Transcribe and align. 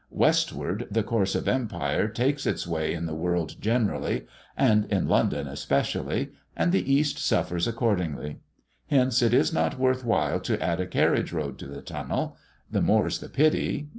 Westward 0.09 0.87
the 0.89 1.03
course 1.03 1.35
of 1.35 1.47
empire 1.47 2.07
takes 2.07 2.47
its 2.47 2.65
way 2.65 2.91
in 2.91 3.05
the 3.05 3.13
world 3.13 3.57
generally, 3.61 4.25
and 4.57 4.85
in 4.85 5.07
London 5.07 5.45
especially, 5.47 6.31
and 6.57 6.71
the 6.71 6.91
east 6.91 7.19
suffers 7.19 7.67
accordingly. 7.67 8.39
Hence 8.87 9.21
it 9.21 9.31
was 9.31 9.53
not 9.53 9.77
worth 9.77 10.03
while 10.03 10.39
to 10.39 10.59
add 10.59 10.79
a 10.79 10.87
carriage 10.87 11.31
road 11.31 11.59
to 11.59 11.67
the 11.67 11.83
tunnel. 11.83 12.35
The 12.67 12.81
more's 12.81 13.19
the 13.19 13.29
pity! 13.29 13.89